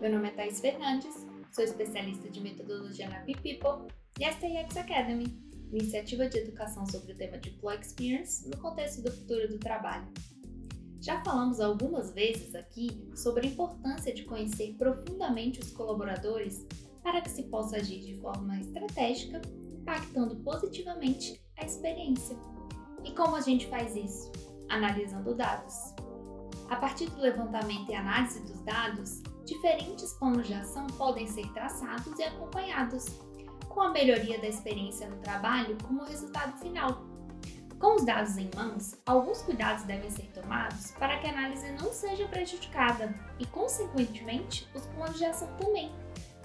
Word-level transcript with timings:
Meu 0.00 0.10
nome 0.10 0.28
é 0.28 0.30
Thais 0.30 0.62
Fernandes, 0.62 1.14
sou 1.52 1.62
especialista 1.62 2.30
de 2.30 2.40
metodologia 2.40 3.06
na 3.06 3.20
People 3.20 3.92
e 4.18 4.24
esta 4.24 4.46
é 4.46 4.56
a 4.56 4.60
X 4.62 4.78
Academy, 4.78 5.26
iniciativa 5.70 6.26
de 6.26 6.38
educação 6.38 6.86
sobre 6.86 7.12
o 7.12 7.16
tema 7.18 7.36
de 7.36 7.50
Employee 7.50 7.82
Experience 7.82 8.48
no 8.48 8.56
contexto 8.56 9.02
do 9.02 9.12
futuro 9.12 9.46
do 9.46 9.58
trabalho. 9.58 10.10
Já 11.02 11.22
falamos 11.22 11.60
algumas 11.60 12.14
vezes 12.14 12.54
aqui 12.54 13.10
sobre 13.14 13.46
a 13.46 13.50
importância 13.50 14.14
de 14.14 14.24
conhecer 14.24 14.74
profundamente 14.78 15.60
os 15.60 15.70
colaboradores 15.70 16.66
para 17.02 17.20
que 17.20 17.28
se 17.28 17.42
possa 17.42 17.76
agir 17.76 18.00
de 18.00 18.18
forma 18.22 18.58
estratégica, 18.58 19.42
impactando 19.82 20.36
positivamente 20.36 21.38
a 21.58 21.66
experiência. 21.66 22.38
E 23.04 23.12
como 23.12 23.36
a 23.36 23.42
gente 23.42 23.66
faz 23.66 23.94
isso? 23.94 24.32
Analisando 24.70 25.34
dados. 25.34 25.74
A 26.70 26.76
partir 26.76 27.10
do 27.10 27.20
levantamento 27.20 27.90
e 27.90 27.94
análise 27.94 28.40
dos 28.40 28.60
dados, 28.62 29.20
diferentes 29.50 30.12
planos 30.12 30.46
de 30.46 30.54
ação 30.54 30.86
podem 30.86 31.26
ser 31.26 31.52
traçados 31.52 32.16
e 32.18 32.22
acompanhados, 32.22 33.20
com 33.68 33.80
a 33.80 33.90
melhoria 33.90 34.38
da 34.40 34.46
experiência 34.46 35.08
no 35.08 35.16
trabalho 35.16 35.76
como 35.86 36.04
resultado 36.04 36.56
final. 36.58 37.02
Com 37.78 37.96
os 37.96 38.04
dados 38.04 38.36
em 38.36 38.48
mãos, 38.54 38.94
alguns 39.04 39.42
cuidados 39.42 39.82
devem 39.84 40.10
ser 40.10 40.30
tomados 40.32 40.92
para 40.92 41.18
que 41.18 41.26
a 41.26 41.30
análise 41.30 41.68
não 41.72 41.92
seja 41.92 42.28
prejudicada 42.28 43.12
e, 43.38 43.46
consequentemente, 43.46 44.68
os 44.72 44.86
planos 44.86 45.18
de 45.18 45.24
ação 45.24 45.48
também, 45.56 45.90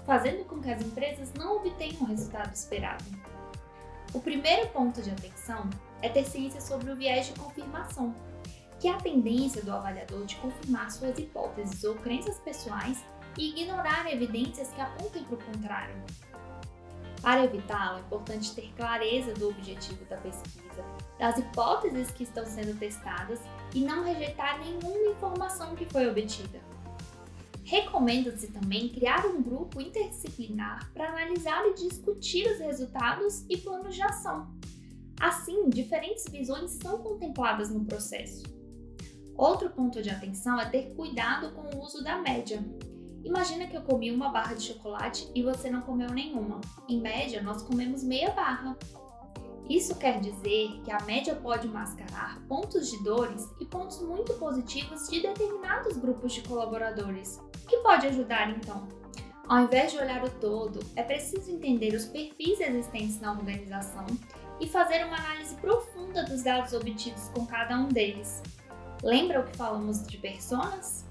fazendo 0.04 0.44
com 0.44 0.60
que 0.60 0.70
as 0.70 0.82
empresas 0.82 1.32
não 1.34 1.58
obtenham 1.58 2.02
o 2.02 2.06
resultado 2.06 2.52
esperado. 2.52 3.04
O 4.14 4.20
primeiro 4.20 4.68
ponto 4.70 5.00
de 5.00 5.10
atenção 5.10 5.68
é 6.02 6.08
ter 6.08 6.24
ciência 6.24 6.60
sobre 6.60 6.90
o 6.90 6.96
viés 6.96 7.26
de 7.26 7.38
confirmação, 7.38 8.14
que 8.86 8.90
a 8.90 8.98
tendência 8.98 9.64
do 9.64 9.72
avaliador 9.72 10.24
de 10.26 10.36
confirmar 10.36 10.92
suas 10.92 11.18
hipóteses 11.18 11.82
ou 11.82 11.96
crenças 11.96 12.38
pessoais 12.38 13.04
e 13.36 13.50
ignorar 13.50 14.08
evidências 14.08 14.70
que 14.70 14.80
apontem 14.80 15.24
para 15.24 15.34
o 15.34 15.42
contrário. 15.42 15.96
Para 17.20 17.44
evitá-lo, 17.46 17.98
é 17.98 18.00
importante 18.02 18.54
ter 18.54 18.72
clareza 18.76 19.34
do 19.34 19.48
objetivo 19.48 20.04
da 20.04 20.16
pesquisa, 20.18 20.84
das 21.18 21.36
hipóteses 21.36 22.12
que 22.12 22.22
estão 22.22 22.46
sendo 22.46 22.78
testadas 22.78 23.40
e 23.74 23.80
não 23.80 24.04
rejeitar 24.04 24.60
nenhuma 24.60 25.10
informação 25.10 25.74
que 25.74 25.86
foi 25.86 26.08
obtida. 26.08 26.60
Recomenda-se 27.64 28.52
também 28.52 28.90
criar 28.90 29.26
um 29.26 29.42
grupo 29.42 29.80
interdisciplinar 29.80 30.92
para 30.92 31.08
analisar 31.08 31.66
e 31.66 31.74
discutir 31.74 32.46
os 32.52 32.60
resultados 32.60 33.44
e 33.48 33.56
planos 33.56 33.96
de 33.96 34.02
ação. 34.02 34.46
Assim, 35.18 35.68
diferentes 35.70 36.26
visões 36.30 36.70
são 36.80 36.98
contempladas 36.98 37.68
no 37.68 37.84
processo. 37.84 38.55
Outro 39.36 39.68
ponto 39.68 40.02
de 40.02 40.08
atenção 40.08 40.58
é 40.58 40.64
ter 40.66 40.94
cuidado 40.94 41.52
com 41.52 41.76
o 41.76 41.82
uso 41.82 42.02
da 42.02 42.16
média. 42.18 42.64
Imagina 43.22 43.66
que 43.66 43.76
eu 43.76 43.82
comi 43.82 44.10
uma 44.10 44.30
barra 44.30 44.54
de 44.54 44.62
chocolate 44.62 45.30
e 45.34 45.42
você 45.42 45.68
não 45.68 45.82
comeu 45.82 46.08
nenhuma. 46.10 46.60
Em 46.88 47.00
média, 47.00 47.42
nós 47.42 47.62
comemos 47.62 48.02
meia 48.02 48.30
barra. 48.30 48.76
Isso 49.68 49.96
quer 49.96 50.20
dizer 50.20 50.80
que 50.84 50.92
a 50.92 51.00
média 51.02 51.34
pode 51.34 51.66
mascarar 51.66 52.40
pontos 52.48 52.90
de 52.90 53.02
dores 53.02 53.46
e 53.60 53.66
pontos 53.66 54.00
muito 54.00 54.32
positivos 54.34 55.08
de 55.08 55.20
determinados 55.20 55.96
grupos 55.96 56.32
de 56.32 56.42
colaboradores. 56.42 57.38
O 57.62 57.66
que 57.66 57.78
pode 57.78 58.06
ajudar 58.06 58.48
então? 58.50 58.86
Ao 59.48 59.64
invés 59.64 59.92
de 59.92 59.98
olhar 59.98 60.24
o 60.24 60.30
todo, 60.30 60.80
é 60.94 61.02
preciso 61.02 61.50
entender 61.50 61.94
os 61.94 62.06
perfis 62.06 62.60
existentes 62.60 63.20
na 63.20 63.32
organização 63.32 64.06
e 64.60 64.66
fazer 64.66 65.04
uma 65.04 65.16
análise 65.16 65.54
profunda 65.56 66.24
dos 66.24 66.42
dados 66.42 66.72
obtidos 66.72 67.28
com 67.34 67.44
cada 67.44 67.76
um 67.76 67.88
deles. 67.88 68.42
Lembra 69.06 69.38
o 69.38 69.44
que 69.44 69.56
falamos 69.56 70.04
de 70.04 70.18
personas? 70.18 71.04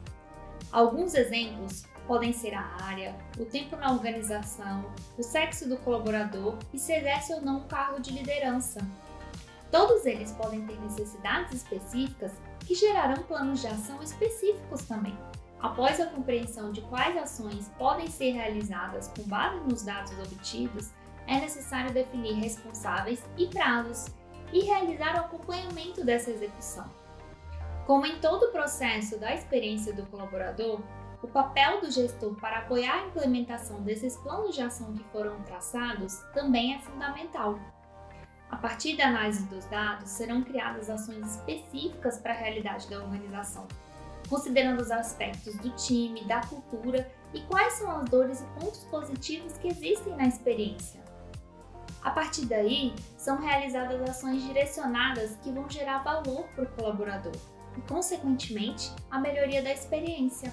Alguns 0.69 1.13
exemplos 1.13 1.85
podem 2.05 2.33
ser 2.33 2.53
a 2.53 2.75
área, 2.83 3.15
o 3.39 3.45
tempo 3.45 3.77
na 3.77 3.89
organização, 3.89 4.93
o 5.17 5.23
sexo 5.23 5.69
do 5.69 5.77
colaborador 5.77 6.57
e 6.73 6.77
se 6.77 6.91
exerce 6.91 7.33
ou 7.33 7.39
não 7.39 7.59
um 7.59 7.67
cargo 7.69 8.01
de 8.01 8.11
liderança. 8.11 8.85
Todos 9.71 10.05
eles 10.05 10.33
podem 10.33 10.65
ter 10.67 10.77
necessidades 10.81 11.53
específicas 11.53 12.33
que 12.65 12.75
gerarão 12.75 13.23
planos 13.23 13.61
de 13.61 13.67
ação 13.67 14.03
específicos 14.03 14.83
também. 14.83 15.17
Após 15.61 15.97
a 16.01 16.07
compreensão 16.07 16.73
de 16.73 16.81
quais 16.81 17.15
ações 17.15 17.71
podem 17.77 18.07
ser 18.07 18.31
realizadas 18.31 19.07
com 19.07 19.23
base 19.23 19.61
nos 19.61 19.83
dados 19.83 20.11
obtidos, 20.19 20.91
é 21.27 21.39
necessário 21.39 21.93
definir 21.93 22.33
responsáveis 22.33 23.23
e 23.37 23.47
prazos 23.47 24.07
e 24.51 24.65
realizar 24.65 25.15
o 25.15 25.19
acompanhamento 25.27 26.03
dessa 26.03 26.29
execução. 26.29 27.04
Como 27.85 28.03
em 28.03 28.19
todo 28.19 28.47
o 28.47 28.51
processo 28.51 29.19
da 29.19 29.33
experiência 29.35 29.93
do 29.93 30.07
colaborador, 30.07 30.81
o 31.21 31.27
papel 31.27 31.81
do 31.81 31.91
gestor 31.91 32.33
para 32.35 32.59
apoiar 32.59 32.95
a 32.95 33.05
implementação 33.05 33.81
desses 33.83 34.17
planos 34.17 34.55
de 34.55 34.61
ação 34.61 34.91
que 34.93 35.03
foram 35.05 35.39
traçados 35.43 36.17
também 36.33 36.73
é 36.73 36.79
fundamental. 36.79 37.59
A 38.49 38.57
partir 38.57 38.97
da 38.97 39.07
análise 39.07 39.45
dos 39.45 39.65
dados, 39.65 40.09
serão 40.09 40.43
criadas 40.43 40.89
ações 40.89 41.35
específicas 41.35 42.17
para 42.17 42.33
a 42.33 42.37
realidade 42.37 42.89
da 42.89 42.97
organização, 42.97 43.67
considerando 44.27 44.81
os 44.81 44.89
aspectos 44.89 45.55
do 45.57 45.69
time, 45.75 46.25
da 46.25 46.41
cultura 46.41 47.11
e 47.35 47.41
quais 47.41 47.73
são 47.73 47.91
as 47.91 48.09
dores 48.09 48.41
e 48.41 48.59
pontos 48.59 48.83
positivos 48.85 49.57
que 49.59 49.67
existem 49.67 50.15
na 50.15 50.25
experiência. 50.25 51.03
A 52.01 52.09
partir 52.09 52.45
daí, 52.45 52.95
são 53.15 53.37
realizadas 53.39 54.01
ações 54.09 54.43
direcionadas 54.43 55.35
que 55.43 55.51
vão 55.51 55.69
gerar 55.69 55.99
valor 55.99 56.47
para 56.55 56.63
o 56.63 56.71
colaborador 56.75 57.33
e, 57.77 57.81
consequentemente, 57.81 58.91
a 59.09 59.19
melhoria 59.19 59.61
da 59.61 59.71
experiência. 59.71 60.51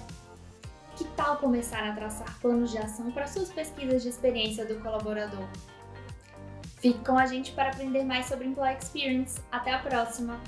Que 0.95 1.05
tal 1.15 1.37
começar 1.37 1.83
a 1.89 1.93
traçar 1.93 2.39
planos 2.39 2.71
de 2.71 2.77
ação 2.77 3.11
para 3.11 3.27
suas 3.27 3.49
pesquisas 3.49 4.03
de 4.03 4.09
experiência 4.09 4.65
do 4.65 4.79
colaborador? 4.81 5.47
Fique 6.79 7.03
com 7.03 7.17
a 7.17 7.25
gente 7.25 7.51
para 7.53 7.69
aprender 7.69 8.03
mais 8.03 8.25
sobre 8.25 8.45
Employee 8.45 8.77
Experience. 8.77 9.41
Até 9.51 9.73
a 9.73 9.79
próxima! 9.79 10.39